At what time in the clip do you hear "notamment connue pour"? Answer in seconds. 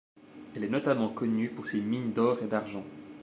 0.69-1.67